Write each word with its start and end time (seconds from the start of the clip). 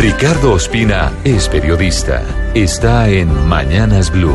Ricardo 0.00 0.54
Ospina 0.54 1.12
es 1.24 1.46
periodista. 1.46 2.22
Está 2.54 3.10
en 3.10 3.28
Mañanas 3.46 4.10
Blue. 4.10 4.34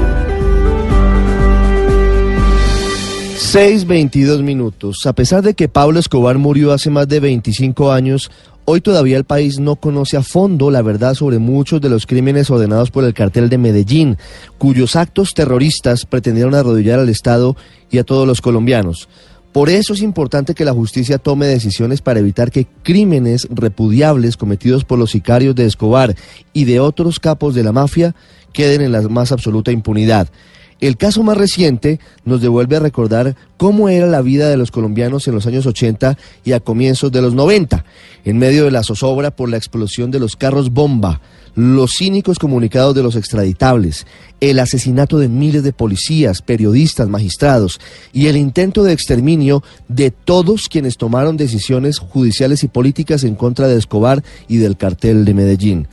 6.22 3.35 4.43
minutos. 4.43 5.07
A 5.07 5.13
pesar 5.13 5.41
de 5.41 5.55
que 5.55 5.67
Pablo 5.67 5.99
Escobar 5.99 6.37
murió 6.37 6.71
hace 6.71 6.91
más 6.91 7.07
de 7.07 7.19
25 7.19 7.91
años, 7.91 8.29
hoy 8.65 8.79
todavía 8.79 9.17
el 9.17 9.23
país 9.23 9.57
no 9.57 9.77
conoce 9.77 10.17
a 10.17 10.21
fondo 10.21 10.69
la 10.69 10.83
verdad 10.83 11.15
sobre 11.15 11.39
muchos 11.39 11.81
de 11.81 11.89
los 11.89 12.05
crímenes 12.05 12.51
ordenados 12.51 12.91
por 12.91 13.03
el 13.03 13.15
cartel 13.15 13.49
de 13.49 13.57
Medellín, 13.57 14.19
cuyos 14.59 14.95
actos 14.95 15.33
terroristas 15.33 16.05
pretendieron 16.05 16.53
arrodillar 16.53 16.99
al 16.99 17.09
Estado 17.09 17.57
y 17.89 17.97
a 17.97 18.03
todos 18.03 18.27
los 18.27 18.39
colombianos. 18.39 19.09
Por 19.55 19.69
eso 19.69 19.93
es 19.93 20.01
importante 20.01 20.53
que 20.53 20.65
la 20.65 20.73
justicia 20.73 21.17
tome 21.17 21.45
decisiones 21.45 22.01
para 22.01 22.19
evitar 22.19 22.51
que 22.51 22.67
crímenes 22.83 23.47
repudiables 23.49 24.35
cometidos 24.35 24.83
por 24.83 24.99
los 24.99 25.11
sicarios 25.11 25.55
de 25.55 25.65
Escobar 25.65 26.13
y 26.51 26.65
de 26.65 26.81
otros 26.81 27.21
capos 27.21 27.55
de 27.55 27.63
la 27.63 27.71
mafia 27.71 28.13
queden 28.51 28.81
en 28.81 28.91
la 28.91 29.01
más 29.03 29.31
absoluta 29.31 29.71
impunidad. 29.71 30.27
El 30.85 30.97
caso 30.97 31.23
más 31.23 31.35
reciente 31.35 31.99
nos 32.25 32.41
devuelve 32.41 32.75
a 32.75 32.79
recordar 32.79 33.35
cómo 33.57 33.89
era 33.89 34.05
la 34.05 34.21
vida 34.21 34.49
de 34.49 34.55
los 34.55 34.69
colombianos 34.69 35.27
en 35.27 35.33
los 35.33 35.47
años 35.47 35.65
80 35.65 36.15
y 36.43 36.51
a 36.51 36.59
comienzos 36.59 37.11
de 37.11 37.23
los 37.23 37.33
90, 37.33 37.83
en 38.23 38.37
medio 38.37 38.65
de 38.65 38.69
la 38.69 38.83
zozobra 38.83 39.35
por 39.35 39.49
la 39.49 39.57
explosión 39.57 40.11
de 40.11 40.19
los 40.19 40.35
carros 40.35 40.69
bomba, 40.69 41.21
los 41.55 41.93
cínicos 41.97 42.37
comunicados 42.37 42.93
de 42.93 43.01
los 43.01 43.15
extraditables, 43.15 44.05
el 44.41 44.59
asesinato 44.59 45.17
de 45.17 45.27
miles 45.27 45.63
de 45.63 45.73
policías, 45.73 46.43
periodistas, 46.43 47.09
magistrados 47.09 47.79
y 48.13 48.27
el 48.27 48.37
intento 48.37 48.83
de 48.83 48.93
exterminio 48.93 49.63
de 49.87 50.11
todos 50.11 50.69
quienes 50.69 50.97
tomaron 50.97 51.35
decisiones 51.35 51.97
judiciales 51.97 52.63
y 52.63 52.67
políticas 52.67 53.23
en 53.23 53.33
contra 53.33 53.67
de 53.67 53.79
Escobar 53.79 54.23
y 54.47 54.57
del 54.57 54.77
cartel 54.77 55.25
de 55.25 55.33
Medellín. 55.33 55.87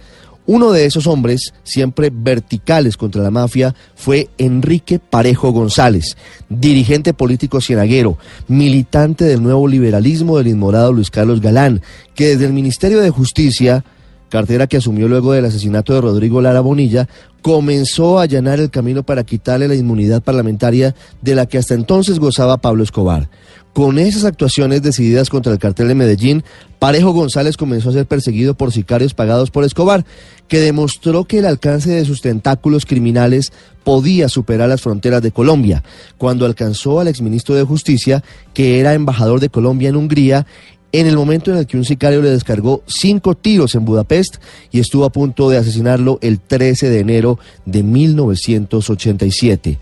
Uno 0.44 0.72
de 0.72 0.86
esos 0.86 1.06
hombres, 1.06 1.54
siempre 1.62 2.10
verticales 2.12 2.96
contra 2.96 3.22
la 3.22 3.30
mafia, 3.30 3.76
fue 3.94 4.28
Enrique 4.38 4.98
Parejo 4.98 5.52
González, 5.52 6.16
dirigente 6.48 7.14
político 7.14 7.60
cienaguero, 7.60 8.18
militante 8.48 9.24
del 9.24 9.42
nuevo 9.42 9.68
liberalismo 9.68 10.38
del 10.38 10.48
inmorado 10.48 10.92
Luis 10.92 11.10
Carlos 11.10 11.40
Galán, 11.40 11.80
que 12.16 12.28
desde 12.28 12.46
el 12.46 12.52
Ministerio 12.52 13.00
de 13.00 13.10
Justicia, 13.10 13.84
cartera 14.32 14.66
que 14.66 14.78
asumió 14.78 15.08
luego 15.08 15.34
del 15.34 15.44
asesinato 15.44 15.92
de 15.92 16.00
Rodrigo 16.00 16.40
Lara 16.40 16.60
Bonilla, 16.60 17.06
comenzó 17.42 18.18
a 18.18 18.22
allanar 18.22 18.60
el 18.60 18.70
camino 18.70 19.02
para 19.02 19.24
quitarle 19.24 19.68
la 19.68 19.74
inmunidad 19.74 20.22
parlamentaria 20.22 20.94
de 21.20 21.34
la 21.34 21.44
que 21.44 21.58
hasta 21.58 21.74
entonces 21.74 22.18
gozaba 22.18 22.56
Pablo 22.56 22.82
Escobar. 22.82 23.28
Con 23.74 23.98
esas 23.98 24.24
actuaciones 24.24 24.80
decididas 24.80 25.28
contra 25.28 25.52
el 25.52 25.58
cartel 25.58 25.88
de 25.88 25.94
Medellín, 25.94 26.44
Parejo 26.78 27.12
González 27.12 27.58
comenzó 27.58 27.90
a 27.90 27.92
ser 27.92 28.06
perseguido 28.06 28.54
por 28.54 28.72
sicarios 28.72 29.12
pagados 29.12 29.50
por 29.50 29.64
Escobar, 29.64 30.06
que 30.48 30.60
demostró 30.60 31.24
que 31.24 31.38
el 31.38 31.46
alcance 31.46 31.90
de 31.90 32.06
sus 32.06 32.22
tentáculos 32.22 32.86
criminales 32.86 33.52
podía 33.84 34.30
superar 34.30 34.70
las 34.70 34.80
fronteras 34.80 35.20
de 35.20 35.32
Colombia, 35.32 35.82
cuando 36.16 36.46
alcanzó 36.46 37.00
al 37.00 37.08
exministro 37.08 37.54
de 37.54 37.64
Justicia, 37.64 38.24
que 38.54 38.80
era 38.80 38.94
embajador 38.94 39.40
de 39.40 39.50
Colombia 39.50 39.90
en 39.90 39.96
Hungría, 39.96 40.46
en 40.92 41.06
el 41.06 41.16
momento 41.16 41.50
en 41.50 41.58
el 41.58 41.66
que 41.66 41.76
un 41.76 41.84
sicario 41.84 42.22
le 42.22 42.30
descargó 42.30 42.82
cinco 42.86 43.34
tiros 43.34 43.74
en 43.74 43.84
Budapest 43.84 44.36
y 44.70 44.78
estuvo 44.78 45.04
a 45.04 45.10
punto 45.10 45.50
de 45.50 45.56
asesinarlo 45.56 46.18
el 46.20 46.38
13 46.38 46.90
de 46.90 47.00
enero 47.00 47.38
de 47.64 47.82
1987. 47.82 49.78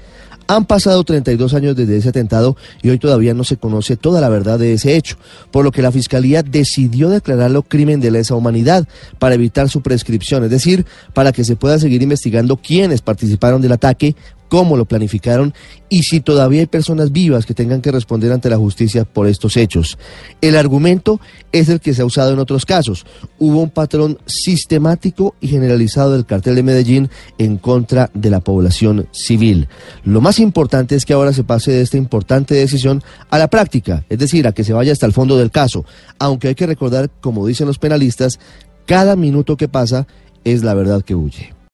Han 0.46 0.64
pasado 0.64 1.04
32 1.04 1.54
años 1.54 1.76
desde 1.76 1.96
ese 1.96 2.08
atentado 2.08 2.56
y 2.82 2.90
hoy 2.90 2.98
todavía 2.98 3.34
no 3.34 3.44
se 3.44 3.56
conoce 3.56 3.96
toda 3.96 4.20
la 4.20 4.28
verdad 4.28 4.58
de 4.58 4.72
ese 4.72 4.96
hecho, 4.96 5.16
por 5.52 5.64
lo 5.64 5.70
que 5.70 5.80
la 5.80 5.92
Fiscalía 5.92 6.42
decidió 6.42 7.08
declararlo 7.08 7.62
crimen 7.62 8.00
de 8.00 8.10
lesa 8.10 8.34
humanidad 8.34 8.88
para 9.20 9.36
evitar 9.36 9.68
su 9.68 9.80
prescripción, 9.80 10.42
es 10.42 10.50
decir, 10.50 10.86
para 11.14 11.30
que 11.30 11.44
se 11.44 11.54
pueda 11.54 11.78
seguir 11.78 12.02
investigando 12.02 12.56
quiénes 12.56 13.00
participaron 13.00 13.62
del 13.62 13.70
ataque, 13.70 14.16
cómo 14.50 14.76
lo 14.76 14.84
planificaron 14.84 15.54
y 15.88 16.02
si 16.02 16.20
todavía 16.20 16.60
hay 16.60 16.66
personas 16.66 17.12
vivas 17.12 17.46
que 17.46 17.54
tengan 17.54 17.80
que 17.80 17.92
responder 17.92 18.32
ante 18.32 18.50
la 18.50 18.58
justicia 18.58 19.04
por 19.04 19.28
estos 19.28 19.56
hechos. 19.56 19.96
El 20.40 20.56
argumento 20.56 21.20
es 21.52 21.68
el 21.68 21.80
que 21.80 21.94
se 21.94 22.02
ha 22.02 22.04
usado 22.04 22.32
en 22.32 22.40
otros 22.40 22.66
casos. 22.66 23.06
Hubo 23.38 23.62
un 23.62 23.70
patrón 23.70 24.18
sistemático 24.26 25.36
y 25.40 25.46
generalizado 25.46 26.12
del 26.12 26.26
cartel 26.26 26.56
de 26.56 26.64
Medellín 26.64 27.10
en 27.38 27.58
contra 27.58 28.10
de 28.12 28.28
la 28.28 28.40
población 28.40 29.06
civil. 29.12 29.68
Lo 30.04 30.20
más 30.20 30.40
importante 30.40 30.96
es 30.96 31.04
que 31.04 31.12
ahora 31.12 31.32
se 31.32 31.44
pase 31.44 31.70
de 31.70 31.82
esta 31.82 31.96
importante 31.96 32.54
decisión 32.54 33.04
a 33.30 33.38
la 33.38 33.48
práctica, 33.48 34.04
es 34.08 34.18
decir, 34.18 34.48
a 34.48 34.52
que 34.52 34.64
se 34.64 34.72
vaya 34.72 34.92
hasta 34.92 35.06
el 35.06 35.12
fondo 35.12 35.38
del 35.38 35.52
caso, 35.52 35.84
aunque 36.18 36.48
hay 36.48 36.54
que 36.56 36.66
recordar, 36.66 37.08
como 37.20 37.46
dicen 37.46 37.68
los 37.68 37.78
penalistas, 37.78 38.40
cada 38.84 39.14
minuto 39.14 39.56
que 39.56 39.68
pasa 39.68 40.08
es 40.42 40.64
la 40.64 40.74
verdad 40.74 41.02
que 41.02 41.14
huye. 41.14 41.59